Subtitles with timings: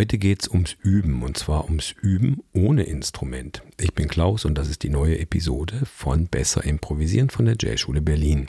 [0.00, 3.62] Heute geht es ums Üben und zwar ums Üben ohne Instrument.
[3.78, 8.00] Ich bin Klaus und das ist die neue Episode von Besser Improvisieren von der Jazzschule
[8.00, 8.48] Berlin.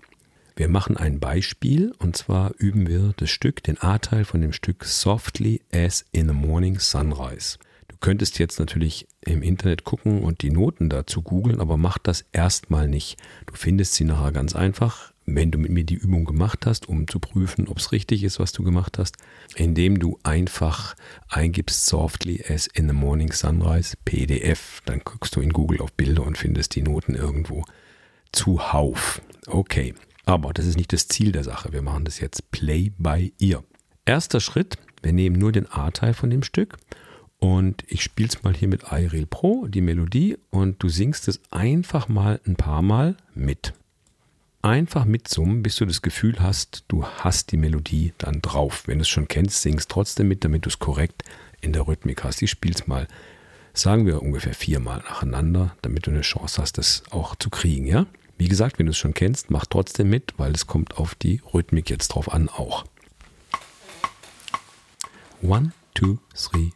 [0.55, 4.85] Wir machen ein Beispiel und zwar üben wir das Stück, den A-Teil von dem Stück
[4.85, 7.57] Softly as in the Morning Sunrise.
[7.89, 12.23] Du könntest jetzt natürlich im Internet gucken und die Noten dazu googeln, aber mach das
[12.31, 13.17] erstmal nicht.
[13.45, 17.07] Du findest sie nachher ganz einfach, wenn du mit mir die Übung gemacht hast, um
[17.07, 19.15] zu prüfen, ob es richtig ist, was du gemacht hast,
[19.55, 20.95] indem du einfach
[21.29, 24.81] eingibst Softly as in the Morning Sunrise PDF.
[24.85, 27.63] Dann guckst du in Google auf Bilder und findest die Noten irgendwo
[28.31, 29.21] zuhauf.
[29.47, 29.93] Okay,
[30.25, 31.73] aber das ist nicht das Ziel der Sache.
[31.73, 33.63] Wir machen das jetzt Play by Ear.
[34.05, 36.77] Erster Schritt, wir nehmen nur den A-Teil von dem Stück
[37.41, 41.41] und ich spiele es mal hier mit iReal Pro, die Melodie, und du singst es
[41.49, 43.73] einfach mal ein paar Mal mit.
[44.63, 48.83] Einfach mitsummen, bis du das Gefühl hast, du hast die Melodie dann drauf.
[48.85, 51.23] Wenn du es schon kennst, singst trotzdem mit, damit du es korrekt
[51.61, 52.43] in der Rhythmik hast.
[52.43, 53.07] Ich spiele es mal,
[53.73, 58.05] sagen wir ungefähr viermal nacheinander, damit du eine Chance hast, das auch zu kriegen, ja?
[58.37, 61.41] Wie gesagt, wenn du es schon kennst, mach trotzdem mit, weil es kommt auf die
[61.53, 62.85] Rhythmik jetzt drauf an auch.
[65.41, 66.69] One, two, three,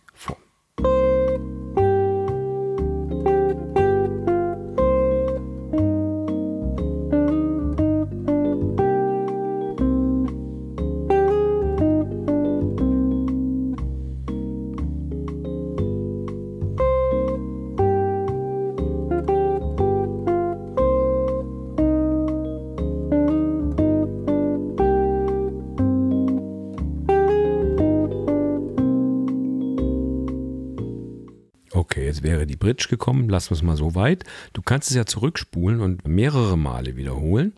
[31.75, 34.23] Okay, jetzt wäre die Bridge gekommen, lassen wir es mal so weit.
[34.53, 37.51] Du kannst es ja zurückspulen und mehrere Male wiederholen,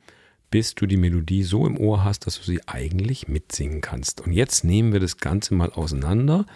[0.49, 4.21] bis du die Melodie so im Ohr hast, dass du sie eigentlich mitsingen kannst.
[4.21, 6.47] Und jetzt nehmen wir das Ganze mal auseinander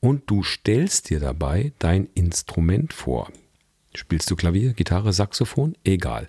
[0.00, 3.30] und du stellst dir dabei dein Instrument vor.
[3.94, 5.76] Spielst du Klavier, Gitarre, Saxophon?
[5.84, 6.26] Egal.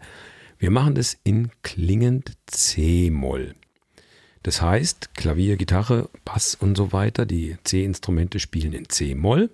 [0.59, 3.55] Wir machen das in klingend C-Moll.
[4.43, 9.51] Das heißt, Klavier, Gitarre, Bass und so weiter, die C-Instrumente spielen in C-Moll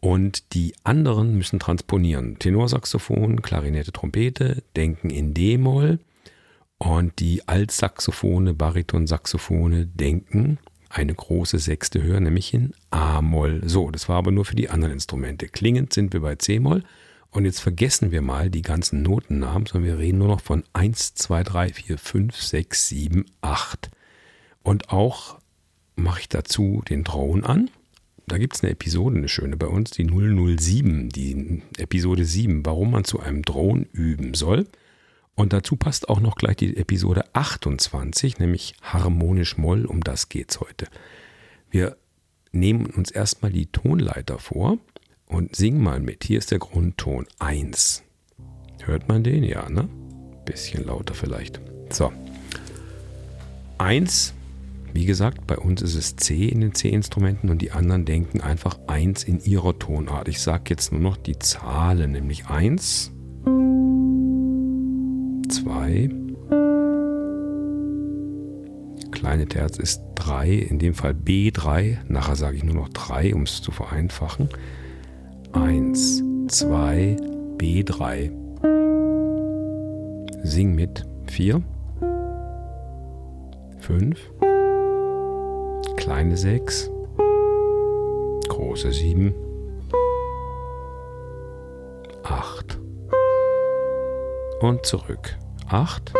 [0.00, 2.38] und die anderen müssen transponieren.
[2.38, 5.98] Tenorsaxophon, Klarinette, Trompete denken in D-Moll
[6.78, 10.58] und die Altsaxophone, Baritonsaxophone denken
[10.88, 13.62] eine große Sechste höher, nämlich in A-Moll.
[13.66, 15.48] So, das war aber nur für die anderen Instrumente.
[15.48, 16.82] Klingend sind wir bei C-Moll.
[17.30, 21.14] Und jetzt vergessen wir mal die ganzen Notennamen, sondern wir reden nur noch von 1,
[21.16, 23.90] 2, 3, 4, 5, 6, 7, 8.
[24.62, 25.38] Und auch
[25.96, 27.70] mache ich dazu den Drone an
[28.26, 32.90] da gibt es eine Episode, eine schöne bei uns, die 007, die Episode 7, warum
[32.90, 34.66] man zu einem Drohnen üben soll.
[35.36, 40.60] Und dazu passt auch noch gleich die Episode 28, nämlich harmonisch Moll, um das geht's
[40.60, 40.88] heute.
[41.70, 41.96] Wir
[42.52, 44.78] nehmen uns erstmal die Tonleiter vor
[45.26, 46.24] und singen mal mit.
[46.24, 48.02] Hier ist der Grundton 1.
[48.82, 49.44] Hört man den?
[49.44, 49.88] Ja, ne?
[50.44, 51.60] Bisschen lauter vielleicht.
[51.90, 52.12] So.
[53.78, 54.32] 1
[54.96, 58.78] wie gesagt, bei uns ist es C in den C-Instrumenten und die anderen denken einfach
[58.86, 60.26] 1 in ihrer Tonart.
[60.26, 63.12] Ich sage jetzt nur noch die Zahlen, nämlich 1,
[65.50, 66.08] 2,
[69.10, 73.42] kleine Terz ist 3, in dem Fall B3, nachher sage ich nur noch 3, um
[73.42, 74.48] es zu vereinfachen.
[75.52, 77.16] 1, 2,
[77.58, 78.30] B3.
[80.42, 81.62] Sing mit 4,
[83.80, 84.18] 5,
[86.06, 86.88] kleine 6,
[88.46, 89.34] große 7,
[92.22, 92.78] 8
[94.60, 95.36] und zurück.
[95.68, 96.14] 8,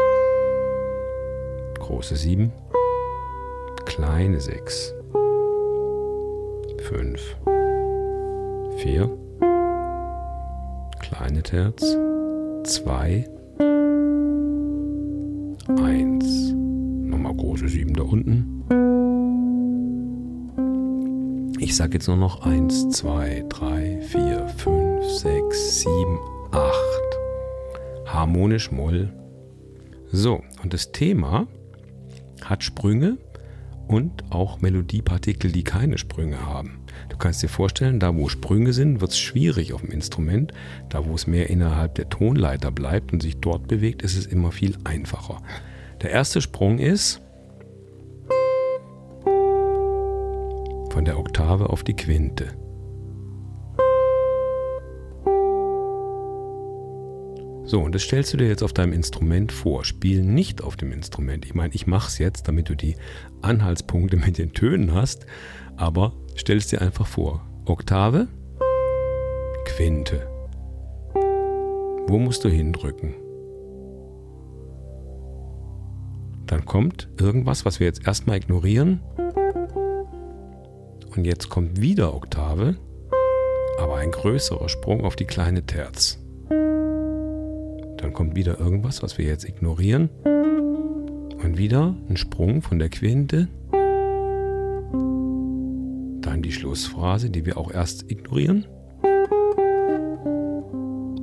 [1.78, 2.50] große 7,
[3.84, 4.92] kleine 6,
[6.78, 7.36] 5,
[8.78, 9.16] 4,
[10.98, 11.96] kleine Terz,
[12.64, 13.24] 2,
[15.80, 16.54] 1.
[16.54, 18.85] Nochmal große 7 da unten.
[21.66, 26.18] Ich sage jetzt nur noch 1, 2, 3, 4, 5, 6, 7,
[26.52, 26.72] 8.
[28.06, 29.12] Harmonisch Moll.
[30.12, 31.48] So, und das Thema
[32.44, 33.18] hat Sprünge
[33.88, 36.84] und auch Melodiepartikel, die keine Sprünge haben.
[37.08, 40.52] Du kannst dir vorstellen, da wo Sprünge sind, wird es schwierig auf dem Instrument.
[40.88, 44.52] Da wo es mehr innerhalb der Tonleiter bleibt und sich dort bewegt, ist es immer
[44.52, 45.42] viel einfacher.
[46.00, 47.22] Der erste Sprung ist
[50.96, 52.56] von der Oktave auf die Quinte.
[57.64, 59.84] So, und das stellst du dir jetzt auf deinem Instrument vor.
[59.84, 61.44] Spiel nicht auf dem Instrument.
[61.44, 62.96] Ich meine, ich mache es jetzt, damit du die
[63.42, 65.26] Anhaltspunkte mit den Tönen hast,
[65.76, 67.44] aber Stell es dir einfach vor.
[67.64, 68.28] Oktave,
[69.64, 70.28] Quinte.
[72.06, 73.14] Wo musst du hindrücken?
[76.46, 79.00] Dann kommt irgendwas, was wir jetzt erstmal ignorieren.
[81.16, 82.76] Und jetzt kommt wieder Oktave,
[83.78, 86.18] aber ein größerer Sprung auf die kleine Terz.
[86.50, 90.10] Dann kommt wieder irgendwas, was wir jetzt ignorieren.
[91.42, 93.48] Und wieder ein Sprung von der Quinte.
[96.20, 98.66] Dann die Schlussphrase, die wir auch erst ignorieren.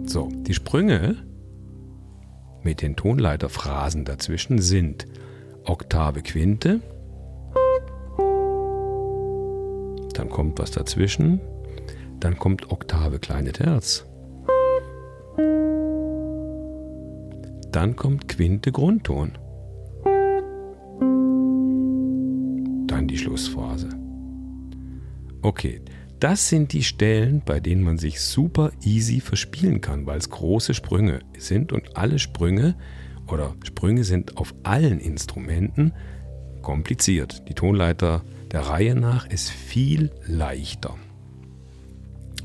[0.06, 1.18] So, die Sprünge
[2.63, 5.06] mit den Tonleiterphrasen dazwischen sind
[5.66, 6.81] Oktave Quinte,
[10.33, 11.39] kommt was dazwischen,
[12.19, 14.06] dann kommt Oktave kleine Terz,
[17.71, 19.33] dann kommt Quinte Grundton,
[22.88, 23.89] dann die Schlussphase.
[25.44, 25.81] Okay,
[26.19, 30.74] das sind die Stellen, bei denen man sich super easy verspielen kann, weil es große
[30.74, 32.75] Sprünge sind und alle Sprünge
[33.27, 35.94] oder Sprünge sind auf allen Instrumenten
[36.63, 37.47] kompliziert.
[37.50, 40.95] Die Tonleiter der Reihe nach ist viel leichter.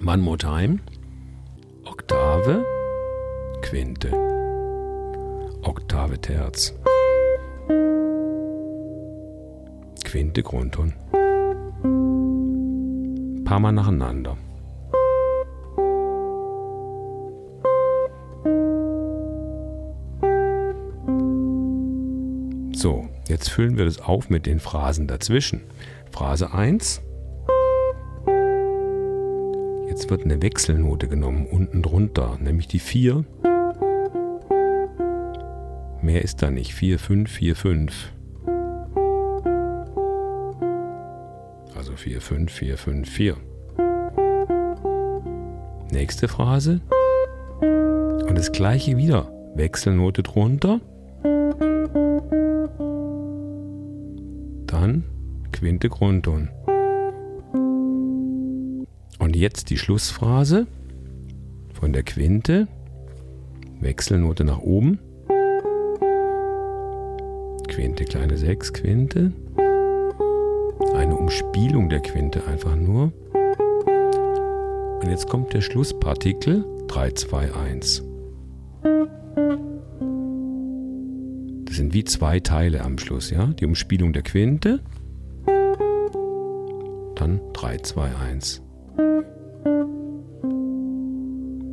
[0.05, 0.81] One more time.
[1.85, 2.65] Oktave,
[3.63, 4.11] Quinte,
[5.63, 6.75] Oktave Terz,
[10.05, 10.95] Quinte Grundton
[13.49, 14.37] paar Mal nacheinander.
[22.75, 25.63] So, jetzt füllen wir das auf mit den Phrasen dazwischen.
[26.19, 27.01] Phrase 1.
[29.89, 33.25] Jetzt wird eine Wechselnote genommen unten drunter, nämlich die 4.
[36.03, 36.75] Mehr ist da nicht.
[36.75, 38.13] 4, 5, 4, 5.
[41.95, 43.37] 4, 5, 4, 5, 4.
[45.93, 46.81] Nächste Phrase.
[47.61, 49.31] Und das gleiche wieder.
[49.55, 50.81] Wechselnote drunter.
[55.59, 56.49] Quinte Grundton.
[59.19, 60.67] Und jetzt die Schlussphrase
[61.73, 62.69] von der Quinte.
[63.81, 64.99] Wechselnote nach oben.
[67.69, 69.33] Quinte, kleine 6, Quinte
[70.95, 73.13] eine Umspielung der Quinte einfach nur.
[75.03, 78.05] Und jetzt kommt der Schlusspartikel 3, 2, 1.
[81.65, 83.47] Das sind wie zwei Teile am Schluss, ja?
[83.47, 84.81] Die Umspielung der Quinte,
[87.21, 88.63] dann 3, 2, 1.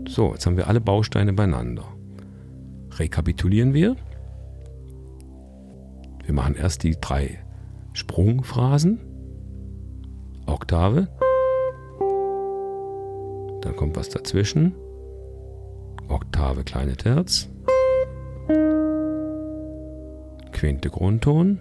[0.07, 1.85] So, jetzt haben wir alle Bausteine beieinander.
[2.91, 3.95] Rekapitulieren wir.
[6.23, 7.39] Wir machen erst die drei
[7.93, 8.99] Sprungphrasen.
[10.45, 11.07] Oktave.
[13.61, 14.75] Dann kommt was dazwischen.
[16.07, 17.49] Oktave kleine Terz.
[20.51, 21.59] Quinte Grundton.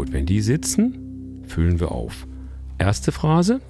[0.00, 2.26] Gut, wenn die sitzen, füllen wir auf.
[2.78, 3.60] Erste Phrase.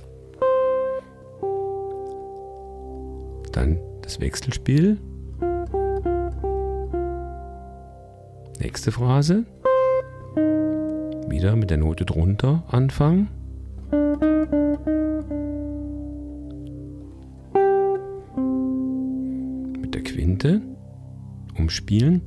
[3.50, 4.98] Dann das Wechselspiel.
[8.60, 9.44] Nächste Phrase
[11.26, 13.26] wieder mit der Note drunter anfangen.
[19.80, 20.62] Mit der Quinte
[21.58, 22.20] umspielen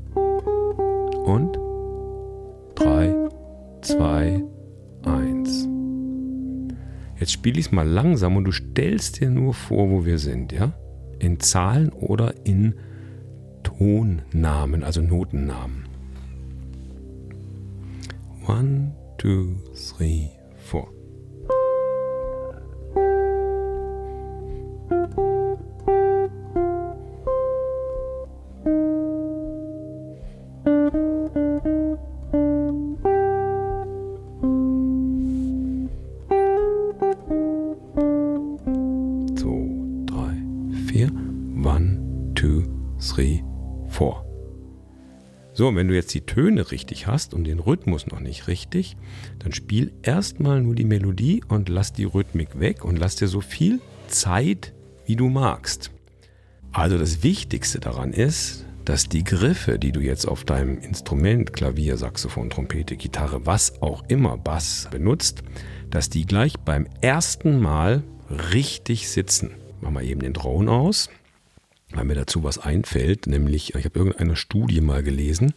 [7.34, 10.74] Spiele ich es mal langsam und du stellst dir nur vor, wo wir sind, ja?
[11.20, 12.76] In Zahlen oder in
[13.64, 15.86] Tonnamen, also Notennamen.
[18.48, 20.90] One, two, three, four.
[45.56, 48.98] So, und wenn du jetzt die Töne richtig hast und den Rhythmus noch nicht richtig,
[49.38, 53.40] dann spiel erstmal nur die Melodie und lass die Rhythmik weg und lass dir so
[53.40, 54.74] viel Zeit,
[55.06, 55.92] wie du magst.
[56.72, 61.98] Also das Wichtigste daran ist, dass die Griffe, die du jetzt auf deinem Instrument, Klavier,
[61.98, 65.44] Saxophon, Trompete, Gitarre, was auch immer, Bass benutzt,
[65.92, 68.04] dass die gleich beim ersten Mal
[68.52, 69.52] richtig sitzen.
[69.82, 71.10] Machen wir eben den Drone aus
[71.94, 75.54] weil mir dazu was einfällt, nämlich ich habe irgendeiner Studie mal gelesen,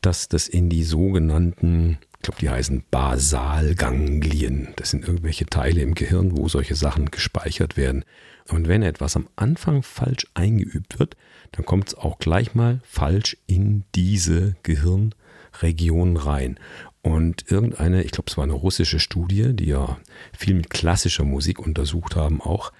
[0.00, 4.68] dass das in die sogenannten glaube, die heißen Basalganglien.
[4.76, 8.04] Das sind irgendwelche Teile im Gehirn, wo solche Sachen gespeichert werden.
[8.48, 11.16] Und wenn etwas am Anfang falsch eingeübt wird,
[11.52, 16.58] dann kommt es auch gleich mal falsch in diese Gehirnregion rein.
[17.02, 19.98] Und irgendeine, ich glaube, es war eine russische Studie, die ja
[20.36, 22.72] viel mit klassischer Musik untersucht haben auch,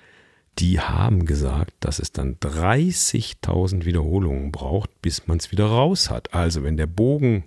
[0.58, 6.32] die haben gesagt, dass es dann 30.000 Wiederholungen braucht, bis man es wieder raus hat.
[6.32, 7.44] Also wenn der Bogen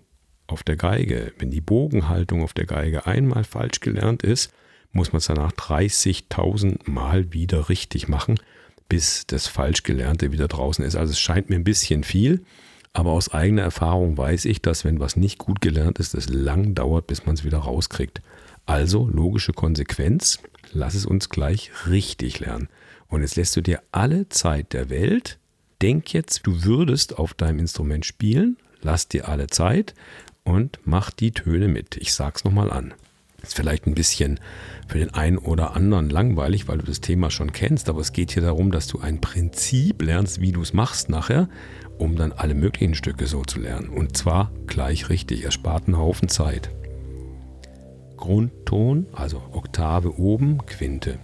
[0.47, 4.51] auf der Geige, wenn die Bogenhaltung auf der Geige einmal falsch gelernt ist,
[4.91, 8.39] muss man es danach 30.000 Mal wieder richtig machen,
[8.89, 10.95] bis das falsch Gelernte wieder draußen ist.
[10.95, 12.43] Also es scheint mir ein bisschen viel,
[12.93, 16.73] aber aus eigener Erfahrung weiß ich, dass wenn was nicht gut gelernt ist, es lang
[16.73, 18.21] dauert, bis man es wieder rauskriegt.
[18.65, 20.39] Also logische Konsequenz,
[20.73, 22.69] lass es uns gleich richtig lernen.
[23.09, 25.37] Und jetzt lässt du dir alle Zeit der Welt.
[25.81, 29.93] Denk jetzt, du würdest auf deinem Instrument spielen, lass dir alle Zeit
[30.43, 31.97] und mach die Töne mit.
[31.97, 32.93] Ich sag's nochmal an.
[33.43, 34.39] Ist vielleicht ein bisschen
[34.87, 38.31] für den einen oder anderen langweilig, weil du das Thema schon kennst, aber es geht
[38.31, 41.47] hier darum, dass du ein Prinzip lernst, wie du es machst nachher,
[41.97, 43.89] um dann alle möglichen Stücke so zu lernen.
[43.89, 46.71] Und zwar gleich richtig, er spart einen Haufen Zeit.
[48.17, 51.19] Grundton, also Oktave oben, Quinte.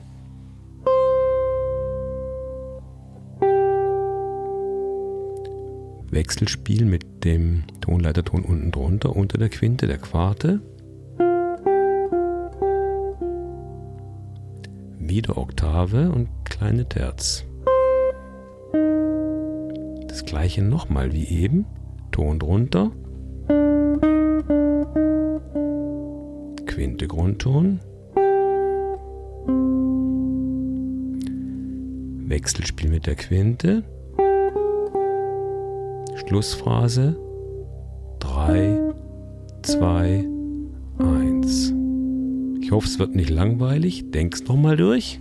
[6.13, 10.61] Wechselspiel mit dem Tonleiterton unten drunter, unter der Quinte, der Quarte.
[14.99, 17.45] Wieder Oktave und kleine Terz.
[20.07, 21.65] Das gleiche nochmal wie eben.
[22.11, 22.91] Ton drunter.
[26.67, 27.79] Quinte Grundton.
[32.27, 33.83] Wechselspiel mit der Quinte.
[36.33, 37.15] Schlussphase
[38.17, 38.91] 3,
[39.61, 40.27] 2,
[40.97, 41.73] 1.
[42.59, 44.09] Ich hoffe, es wird nicht langweilig.
[44.09, 45.19] Denk's nochmal durch.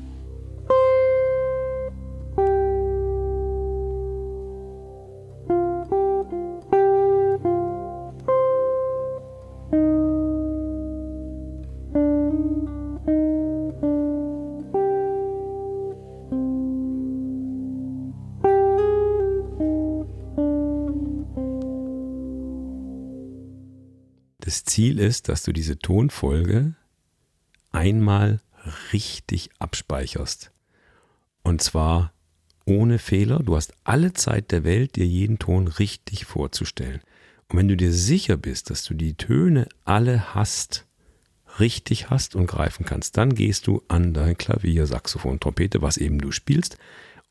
[24.52, 26.74] Das Ziel ist, dass du diese Tonfolge
[27.70, 28.42] einmal
[28.92, 30.52] richtig abspeicherst.
[31.42, 32.12] Und zwar
[32.66, 33.38] ohne Fehler.
[33.38, 37.00] Du hast alle Zeit der Welt, dir jeden Ton richtig vorzustellen.
[37.48, 40.84] Und wenn du dir sicher bist, dass du die Töne alle hast,
[41.58, 46.18] richtig hast und greifen kannst, dann gehst du an dein Klavier, Saxophon, Trompete, was eben
[46.18, 46.76] du spielst,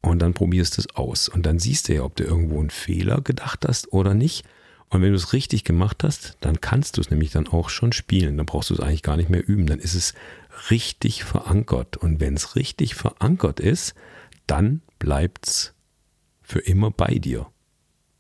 [0.02, 1.30] und dann probierst du es aus.
[1.30, 4.44] Und dann siehst du ja, ob du irgendwo einen Fehler gedacht hast oder nicht.
[4.92, 7.94] Und wenn du es richtig gemacht hast, dann kannst du es nämlich dann auch schon
[7.94, 8.36] spielen.
[8.36, 9.66] Dann brauchst du es eigentlich gar nicht mehr üben.
[9.66, 10.14] Dann ist es
[10.70, 11.96] richtig verankert.
[11.96, 13.96] Und wenn es richtig verankert ist,
[14.48, 15.74] dann bleibt es
[16.42, 17.48] für immer bei dir.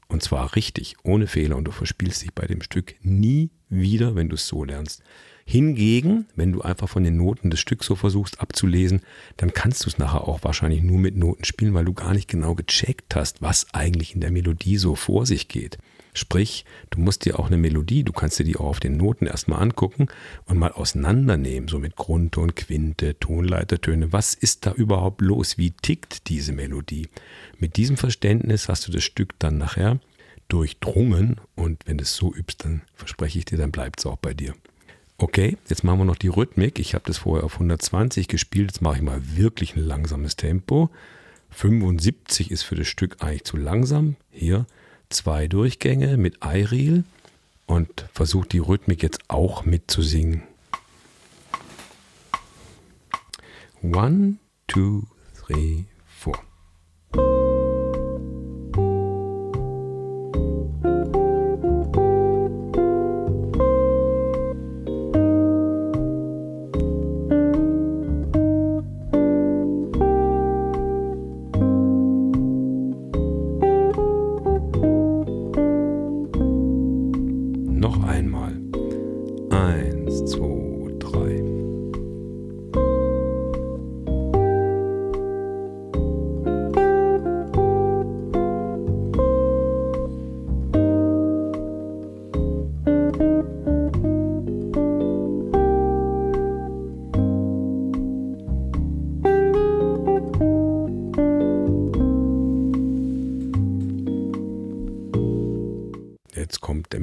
[0.08, 1.58] Und zwar richtig, ohne Fehler.
[1.58, 5.04] Und du verspielst dich bei dem Stück nie wieder, wenn du es so lernst.
[5.44, 9.01] Hingegen, wenn du einfach von den Noten das Stück so versuchst abzulesen,
[9.36, 12.30] dann kannst du es nachher auch wahrscheinlich nur mit Noten spielen, weil du gar nicht
[12.30, 15.78] genau gecheckt hast, was eigentlich in der Melodie so vor sich geht.
[16.13, 19.27] Sprich, du musst dir auch eine Melodie, du kannst dir die auch auf den Noten
[19.27, 20.08] erstmal angucken
[20.46, 24.12] und mal auseinandernehmen, so mit Grundton, Quinte, Tonleitertöne.
[24.12, 25.58] Was ist da überhaupt los?
[25.58, 27.08] Wie tickt diese Melodie?
[27.60, 30.00] Mit diesem Verständnis hast du das Stück dann nachher
[30.50, 34.18] durchdrungen und wenn du es so übst, dann verspreche ich dir, dann bleibt es auch
[34.18, 34.53] bei dir.
[35.18, 36.80] Okay, jetzt machen wir noch die Rhythmik.
[36.80, 40.89] Ich habe das vorher auf 120 gespielt, jetzt mache ich mal wirklich ein langsames Tempo.
[41.51, 44.15] 75 ist für das Stück eigentlich zu langsam.
[44.32, 44.65] Hier
[45.13, 47.03] zwei Durchgänge mit Eiril
[47.65, 50.44] und versucht die Rhythmik jetzt auch mitzusingen.
[53.82, 54.36] One,
[54.68, 55.03] two,
[55.36, 55.86] three,
[56.20, 56.38] four.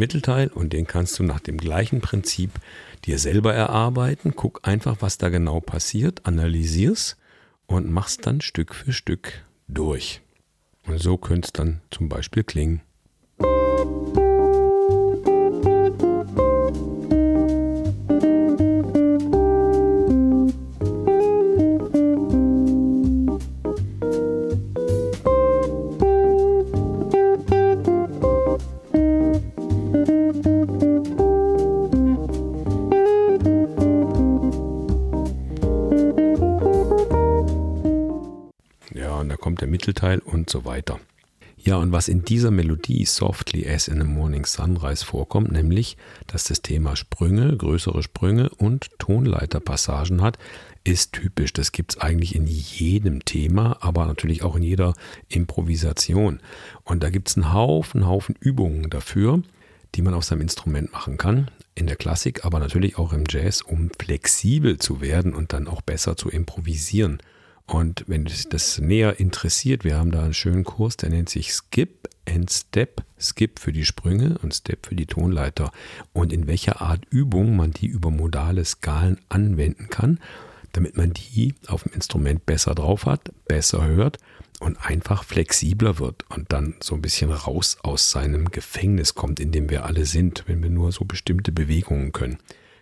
[0.08, 2.52] Mittelteil und den kannst du nach dem gleichen Prinzip
[3.04, 4.32] dir selber erarbeiten.
[4.34, 7.18] Guck einfach, was da genau passiert, analysier's
[7.66, 10.22] und mach's dann Stück für Stück durch.
[10.86, 12.80] Und so könnte es dann zum Beispiel klingen.
[39.88, 41.00] Mittelteil und so weiter.
[41.56, 46.44] Ja, und was in dieser Melodie Softly as in the Morning Sunrise vorkommt, nämlich, dass
[46.44, 50.38] das Thema Sprünge, größere Sprünge und Tonleiterpassagen hat,
[50.84, 51.54] ist typisch.
[51.54, 54.94] Das gibt es eigentlich in jedem Thema, aber natürlich auch in jeder
[55.28, 56.40] Improvisation.
[56.84, 59.42] Und da gibt es einen Haufen, Haufen Übungen dafür,
[59.94, 61.50] die man auf seinem Instrument machen kann.
[61.74, 65.80] In der Klassik, aber natürlich auch im Jazz, um flexibel zu werden und dann auch
[65.80, 67.20] besser zu improvisieren.
[67.68, 71.52] Und wenn dich das näher interessiert, wir haben da einen schönen Kurs, der nennt sich
[71.52, 73.02] Skip and Step.
[73.20, 75.70] Skip für die Sprünge und Step für die Tonleiter.
[76.14, 80.18] Und in welcher Art Übung man die über modale Skalen anwenden kann,
[80.72, 84.16] damit man die auf dem Instrument besser drauf hat, besser hört
[84.60, 89.52] und einfach flexibler wird und dann so ein bisschen raus aus seinem Gefängnis kommt, in
[89.52, 92.38] dem wir alle sind, wenn wir nur so bestimmte Bewegungen können.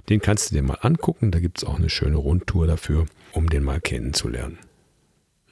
[0.08, 3.50] Den kannst du dir mal angucken, da gibt es auch eine schöne Rundtour dafür, um
[3.50, 4.58] den mal kennenzulernen.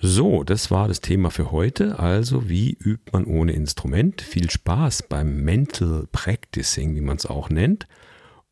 [0.00, 1.98] So, das war das Thema für heute.
[1.98, 4.20] Also, wie übt man ohne Instrument?
[4.20, 7.86] Viel Spaß beim Mental Practicing, wie man es auch nennt.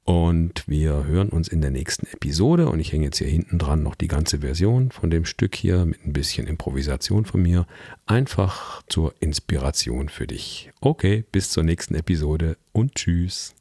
[0.05, 2.69] Und wir hören uns in der nächsten Episode.
[2.69, 5.85] Und ich hänge jetzt hier hinten dran noch die ganze Version von dem Stück hier
[5.85, 7.67] mit ein bisschen Improvisation von mir.
[8.07, 10.71] Einfach zur Inspiration für dich.
[10.81, 13.55] Okay, bis zur nächsten Episode und tschüss.